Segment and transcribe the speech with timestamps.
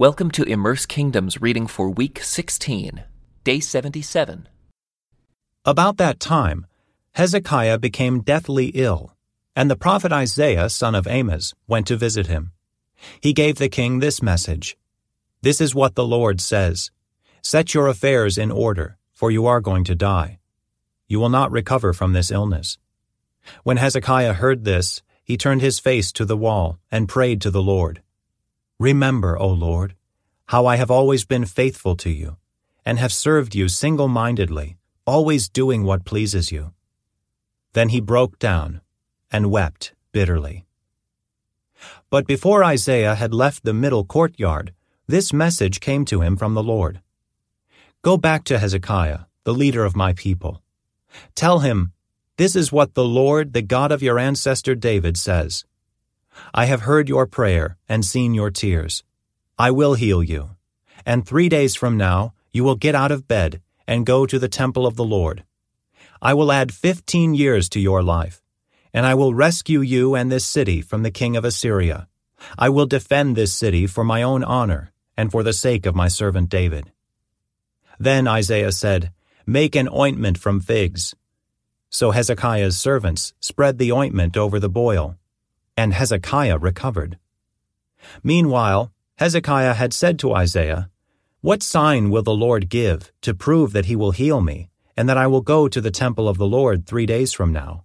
[0.00, 3.04] Welcome to Immerse Kingdom's reading for week 16,
[3.44, 4.48] day 77.
[5.66, 6.66] About that time,
[7.16, 9.14] Hezekiah became deathly ill,
[9.54, 12.52] and the prophet Isaiah, son of Amos, went to visit him.
[13.20, 14.78] He gave the king this message
[15.42, 16.90] This is what the Lord says
[17.42, 20.38] Set your affairs in order, for you are going to die.
[21.08, 22.78] You will not recover from this illness.
[23.64, 27.60] When Hezekiah heard this, he turned his face to the wall and prayed to the
[27.60, 28.00] Lord.
[28.80, 29.94] Remember, O Lord,
[30.46, 32.38] how I have always been faithful to you,
[32.82, 36.72] and have served you single mindedly, always doing what pleases you.
[37.74, 38.80] Then he broke down
[39.30, 40.64] and wept bitterly.
[42.08, 44.72] But before Isaiah had left the middle courtyard,
[45.06, 47.02] this message came to him from the Lord
[48.00, 50.62] Go back to Hezekiah, the leader of my people.
[51.34, 51.92] Tell him,
[52.38, 55.66] This is what the Lord, the God of your ancestor David, says.
[56.52, 59.04] I have heard your prayer and seen your tears.
[59.58, 60.50] I will heal you.
[61.06, 64.48] And three days from now, you will get out of bed and go to the
[64.48, 65.44] temple of the Lord.
[66.22, 68.42] I will add fifteen years to your life,
[68.92, 72.08] and I will rescue you and this city from the king of Assyria.
[72.58, 76.08] I will defend this city for my own honor and for the sake of my
[76.08, 76.90] servant David.
[77.98, 79.12] Then Isaiah said,
[79.46, 81.14] Make an ointment from figs.
[81.90, 85.16] So Hezekiah's servants spread the ointment over the boil
[85.80, 87.18] and Hezekiah recovered.
[88.22, 90.90] Meanwhile, Hezekiah had said to Isaiah,
[91.40, 95.16] What sign will the Lord give to prove that he will heal me, and that
[95.16, 97.84] I will go to the temple of the Lord three days from now?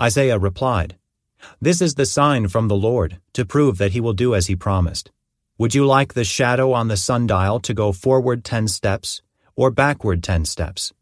[0.00, 0.98] Isaiah replied,
[1.60, 4.54] This is the sign from the Lord, to prove that he will do as he
[4.54, 5.10] promised.
[5.58, 9.20] Would you like the shadow on the sundial to go forward ten steps,
[9.56, 10.92] or backward ten steps?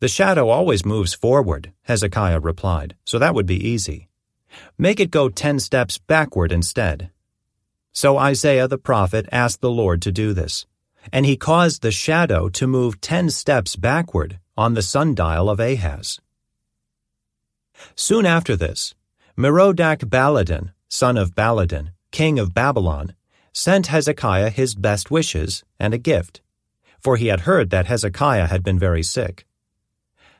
[0.00, 4.08] The shadow always moves forward, Hezekiah replied, so that would be easy.
[4.76, 7.10] Make it go ten steps backward instead.
[7.92, 10.66] So Isaiah the prophet asked the Lord to do this,
[11.12, 16.20] and he caused the shadow to move ten steps backward on the sundial of Ahaz.
[17.94, 18.94] Soon after this,
[19.36, 23.14] Merodach Baladan, son of Baladan, king of Babylon,
[23.52, 26.40] sent Hezekiah his best wishes and a gift,
[27.00, 29.46] for he had heard that Hezekiah had been very sick.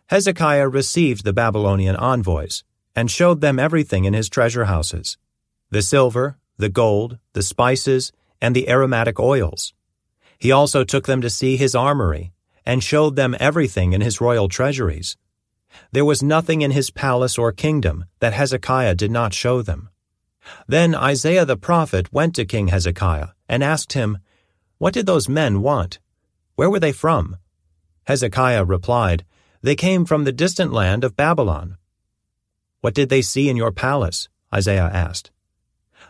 [0.07, 5.19] Hezekiah received the Babylonian envoys and showed them everything in his treasure houses
[5.71, 8.11] the silver, the gold, the spices,
[8.41, 9.75] and the aromatic oils.
[10.39, 12.33] He also took them to see his armory,
[12.65, 15.17] and showed them everything in his royal treasuries.
[15.93, 19.91] There was nothing in his palace or kingdom that Hezekiah did not show them.
[20.67, 24.19] Then Isaiah the prophet went to King Hezekiah and asked him,
[24.79, 25.99] What did those men want?
[26.55, 27.37] Where were they from?
[28.05, 29.25] Hezekiah replied,
[29.63, 31.77] They came from the distant land of Babylon.
[32.81, 34.29] What did they see in your palace?
[34.55, 35.31] Isaiah asked.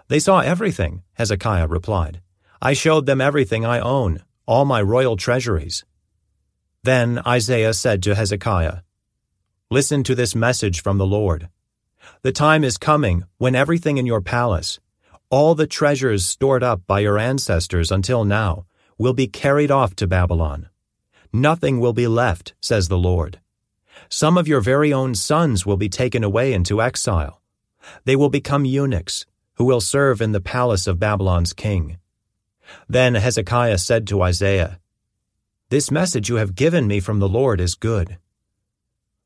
[0.09, 2.21] They saw everything, Hezekiah replied.
[2.61, 5.85] I showed them everything I own, all my royal treasuries.
[6.83, 8.79] Then Isaiah said to Hezekiah,
[9.71, 11.49] Listen to this message from the Lord.
[12.23, 14.81] The time is coming when everything in your palace,
[15.31, 18.65] all the treasures stored up by your ancestors until now,
[18.97, 20.69] will be carried off to Babylon.
[21.33, 23.41] Nothing will be left, says the Lord.
[24.09, 27.41] Some of your very own sons will be taken away into exile.
[28.05, 31.99] They will become eunuchs, who will serve in the palace of Babylon's king.
[32.89, 34.79] Then Hezekiah said to Isaiah,
[35.69, 38.19] This message you have given me from the Lord is good.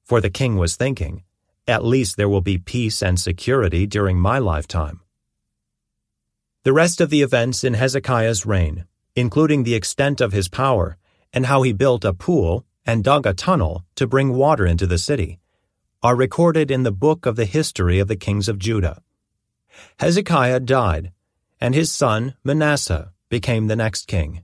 [0.04, 1.22] For the king was thinking,
[1.66, 5.00] At least there will be peace and security during my lifetime.
[6.64, 10.96] The rest of the events in Hezekiah's reign, including the extent of his power
[11.32, 14.98] and how he built a pool and dug a tunnel to bring water into the
[14.98, 15.38] city,
[16.02, 19.02] are recorded in the book of the history of the kings of Judah.
[20.00, 21.12] Hezekiah died,
[21.60, 24.42] and his son Manasseh became the next king.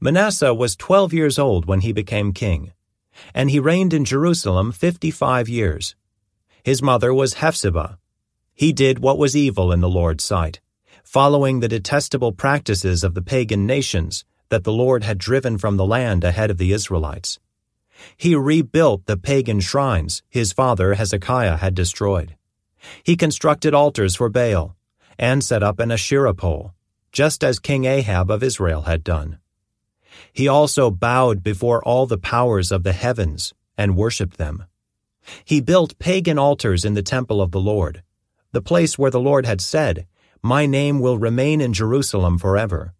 [0.00, 2.72] Manasseh was twelve years old when he became king,
[3.32, 5.94] and he reigned in Jerusalem fifty-five years.
[6.62, 7.98] His mother was Hephzibah.
[8.52, 10.60] He did what was evil in the Lord's sight,
[11.04, 15.86] following the detestable practices of the pagan nations that the Lord had driven from the
[15.86, 17.38] land ahead of the Israelites.
[18.16, 22.36] He rebuilt the pagan shrines his father Hezekiah had destroyed.
[23.02, 24.76] He constructed altars for Baal
[25.18, 26.74] and set up an Asherah pole,
[27.12, 29.38] just as King Ahab of Israel had done.
[30.32, 34.64] He also bowed before all the powers of the heavens and worshipped them.
[35.44, 38.02] He built pagan altars in the temple of the Lord,
[38.52, 40.06] the place where the Lord had said,
[40.42, 42.94] My name will remain in Jerusalem forever.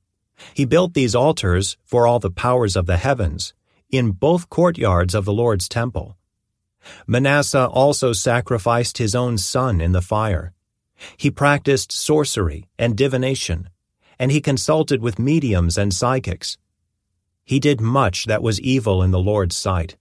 [0.54, 3.54] He built these altars for all the powers of the heavens
[3.90, 6.16] in both courtyards of the Lord's temple.
[7.06, 10.52] Manasseh also sacrificed his own son in the fire.
[11.16, 13.70] He practiced sorcery and divination,
[14.18, 16.56] and he consulted with mediums and psychics.
[17.44, 19.96] He did much that was evil in the Lord's sight,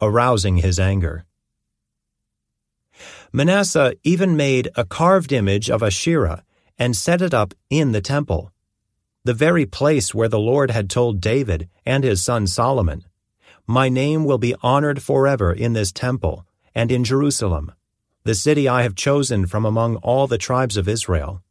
[0.00, 1.24] arousing his anger.
[3.32, 6.44] Manasseh even made a carved image of Asherah
[6.78, 8.52] and set it up in the temple,
[9.24, 13.04] the very place where the Lord had told David and his son Solomon,
[13.66, 17.72] My name will be honored forever in this temple and in Jerusalem,
[18.24, 21.42] the city I have chosen from among all the tribes of Israel.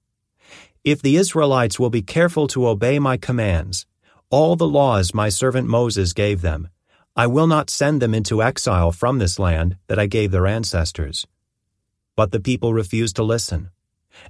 [0.84, 3.88] If the Israelites will be careful to obey my commands,
[4.30, 6.70] all the laws my servant Moses gave them,
[7.16, 11.26] I will not send them into exile from this land that I gave their ancestors.
[12.16, 13.72] But the people refused to listen,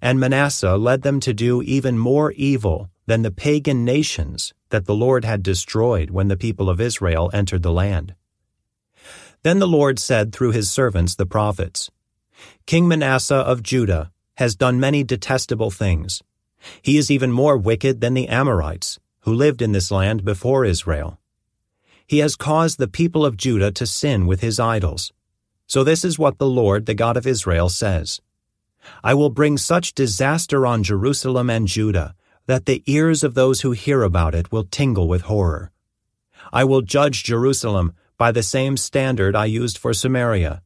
[0.01, 4.95] and Manasseh led them to do even more evil than the pagan nations that the
[4.95, 8.15] Lord had destroyed when the people of Israel entered the land.
[9.43, 11.91] Then the Lord said through his servants the prophets,
[12.65, 16.23] King Manasseh of Judah has done many detestable things.
[16.81, 21.19] He is even more wicked than the Amorites, who lived in this land before Israel.
[22.07, 25.11] He has caused the people of Judah to sin with his idols.
[25.67, 28.21] So this is what the Lord, the God of Israel, says.
[29.03, 33.71] I will bring such disaster on Jerusalem and Judah that the ears of those who
[33.71, 35.71] hear about it will tingle with horror.
[36.51, 40.61] I will judge Jerusalem by the same standard I used for Samaria,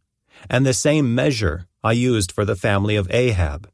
[0.49, 3.69] and the same measure I used for the family of Ahab.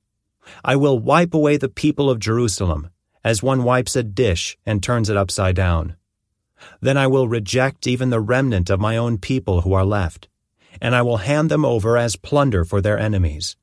[0.64, 2.90] I will wipe away the people of Jerusalem,
[3.24, 5.96] as one wipes a dish and turns it upside down.
[6.82, 10.28] Then I will reject even the remnant of my own people who are left,
[10.82, 13.56] and I will hand them over as plunder for their enemies.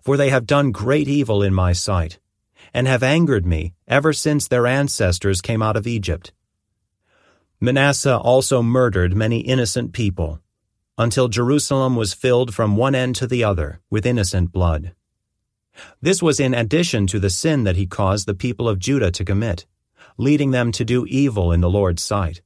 [0.00, 2.18] For they have done great evil in my sight,
[2.72, 6.32] and have angered me ever since their ancestors came out of Egypt.
[7.60, 10.40] Manasseh also murdered many innocent people,
[10.96, 14.94] until Jerusalem was filled from one end to the other with innocent blood.
[16.00, 19.24] This was in addition to the sin that he caused the people of Judah to
[19.24, 19.66] commit,
[20.16, 22.42] leading them to do evil in the Lord's sight.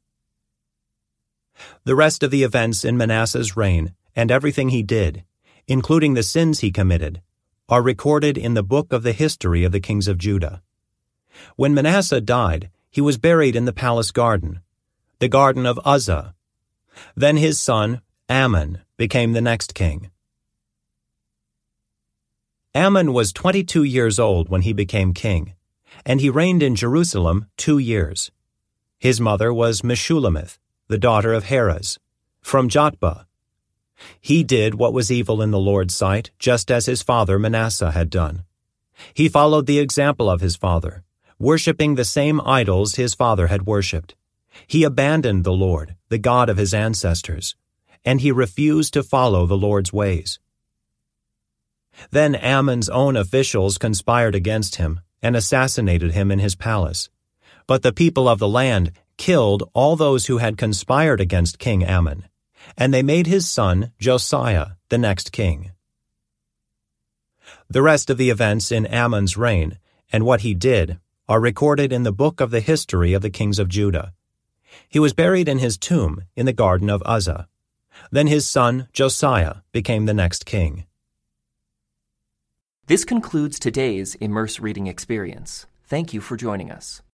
[1.84, 5.24] The rest of the events in Manasseh's reign and everything he did,
[5.66, 7.22] including the sins he committed,
[7.68, 10.62] are recorded in the book of the history of the kings of Judah.
[11.56, 14.60] When Manasseh died, he was buried in the palace garden,
[15.18, 16.34] the garden of Uzzah.
[17.16, 20.10] Then his son, Amon, became the next king.
[22.74, 25.54] Amon was 22 years old when he became king,
[26.04, 28.30] and he reigned in Jerusalem two years.
[28.98, 30.58] His mother was Meshullemeth,
[30.88, 31.98] the daughter of Haruz,
[32.40, 33.26] from Jotbah.
[34.20, 38.10] He did what was evil in the Lord's sight, just as his father Manasseh had
[38.10, 38.44] done.
[39.12, 41.02] He followed the example of his father,
[41.38, 44.14] worshipping the same idols his father had worshipped.
[44.66, 47.56] He abandoned the Lord, the God of his ancestors,
[48.04, 50.38] and he refused to follow the Lord's ways.
[52.10, 57.08] Then Amon's own officials conspired against him and assassinated him in his palace.
[57.66, 62.24] But the people of the land killed all those who had conspired against King Amon,
[62.76, 65.72] and they made his son Josiah the next king.
[67.68, 69.78] The rest of the events in Amon's reign
[70.12, 73.58] and what he did are recorded in the book of the history of the kings
[73.58, 74.12] of Judah.
[74.88, 77.48] He was buried in his tomb in the garden of Uzzah.
[78.10, 80.84] Then his son Josiah became the next king.
[82.86, 85.66] This concludes today's Immerse Reading Experience.
[85.86, 87.00] Thank you for joining us.